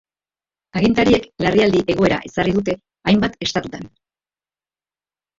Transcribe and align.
Agintariek 0.79 1.25
larrialdi-egoera 1.45 2.17
ezarri 2.29 2.53
dute 2.55 2.75
hainbat 3.11 3.37
estatutan. 3.49 3.85